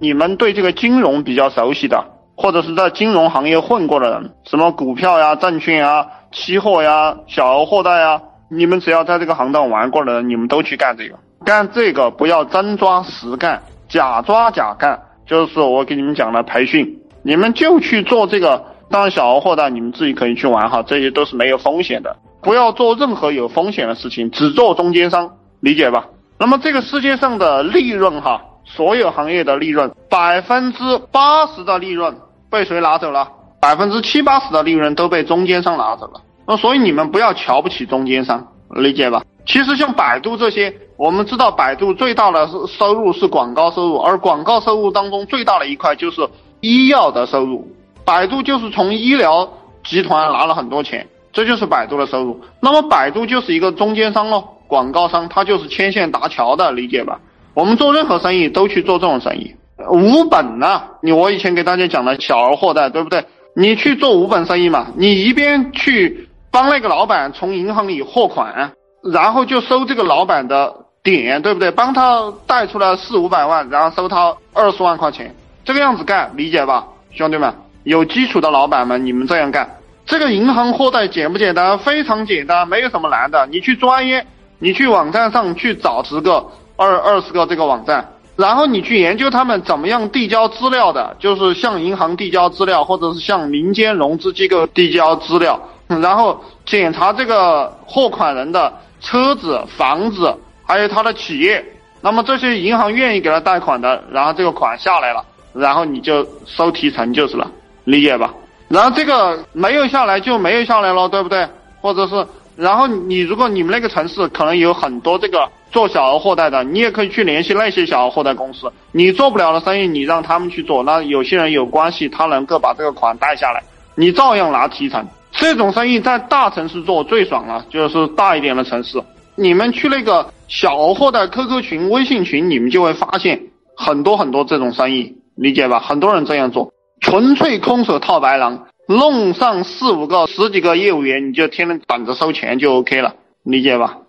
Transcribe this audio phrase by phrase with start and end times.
[0.00, 2.04] 你们对这个金融比较熟悉的，
[2.36, 11.16] 或者是在金融行业混过的人，什么股票呀、证券呀、期货呀、小额货贷呀，你们只要在这个行当玩过的人，你们都去干这个。
[11.44, 14.98] 干这个不要真抓实干，假抓假干。
[15.26, 18.64] 就是我给你们讲的培训，你们就去做这个。
[18.90, 22.16] 当，小额货贷你们自己可以去玩哈，这些都是没有风险的。
[22.42, 25.30] 不要做任何有风险的事情，只做中间商，
[25.60, 26.06] 理解吧？
[26.40, 32.16] 那么这个世界上的利润哈，所有行业的利润，百分之八十的利润
[32.50, 33.28] 被谁拿走了？
[33.60, 36.20] 百分之七八十的利润都被中间商拿走了。
[36.46, 39.22] 那所以你们不要瞧不起中间商，理解吧？
[39.46, 46.28] 其实像百度这些，我们知道百度最大的收入是广告收入，而广告收入当中最大的一块就是
[46.60, 47.66] 医药的收入，
[48.04, 49.48] 百度就是从医疗
[49.84, 51.06] 集团拿了很多钱。
[51.32, 57.20] 这就是百度的收入，那么百度就是一个中间商喽，广告商，它就是牵线搭桥的，理解吧？
[57.54, 59.54] 我们做任何生意都去做这种生意，
[59.90, 60.82] 无本呢？
[61.02, 63.24] 你我以前给大家讲的小额货贷，对不对？
[63.56, 71.70] 你去做无本生意嘛，你一边去帮那个老板从银行里货款，然后就收这个老板的点，对不对？
[71.70, 77.52] 帮他贷出来四五百万，然后收他二十万块钱，这个样子干，理解吧，兄弟们？
[77.84, 79.68] 有基础的老板们，你们这样干。
[80.04, 81.78] 这个银行货贷简不简单？
[81.78, 83.46] 非常简单，没有什么难的。
[83.50, 84.26] 你去专业，
[84.58, 86.46] 你去网站上去找十个、
[86.80, 88.02] 二二十个这个网站，
[88.36, 101.62] 然后你去研究他们怎么样递交资料的，就是向银行递交资料，或者是向民间融资机构递交资料，然后检查这个货款人的车子、房子，还有他的企业。
[102.00, 107.46] 那么这些银行愿意给他贷款的，然后这个款下来了，然后你就收提成就是了，
[107.84, 108.32] 理解吧？
[108.68, 111.46] 然后这个没有下来就没有下来了，对不对？
[111.82, 112.26] 或者是，
[112.60, 118.70] 然后你如果你们那个城市可能有很多这个做小额货贷的，你也可以去联系那些小额货贷公司。
[118.92, 120.82] 你做不了的生意，你让他们去做。
[120.82, 123.62] 那有些人有关系，他能够把这个款贷下来，
[123.94, 125.02] 你照样拿提成。
[125.32, 129.02] 这种生意在大城市做最爽了，就是大一点的城市。
[129.36, 133.40] 你们去那个小额货贷 QQ 群、微信群，你们就会发现
[133.74, 135.80] 很多很多这种生意，理解吧？
[135.80, 136.70] 很多人这样做。
[137.00, 143.14] 纯粹空手套白狼，弄上四五个、十几个业务员，你就天天等着收钱就 OK 了，
[143.44, 144.00] 理解吧？